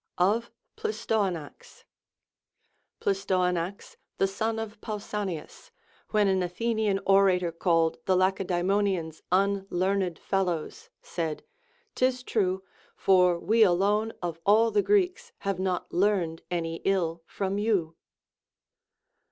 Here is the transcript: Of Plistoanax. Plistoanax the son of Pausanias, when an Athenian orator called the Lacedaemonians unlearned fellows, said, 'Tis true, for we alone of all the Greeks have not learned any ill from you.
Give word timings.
Of 0.17 0.49
Plistoanax. 0.77 1.83
Plistoanax 2.99 3.97
the 4.17 4.25
son 4.25 4.57
of 4.57 4.81
Pausanias, 4.81 5.69
when 6.09 6.27
an 6.27 6.41
Athenian 6.41 6.99
orator 7.05 7.51
called 7.51 7.97
the 8.05 8.15
Lacedaemonians 8.15 9.21
unlearned 9.31 10.17
fellows, 10.17 10.89
said, 11.03 11.43
'Tis 11.93 12.23
true, 12.23 12.63
for 12.95 13.37
we 13.39 13.61
alone 13.61 14.11
of 14.23 14.39
all 14.43 14.71
the 14.71 14.81
Greeks 14.81 15.33
have 15.41 15.59
not 15.59 15.93
learned 15.93 16.41
any 16.49 16.77
ill 16.77 17.21
from 17.27 17.59
you. 17.59 17.95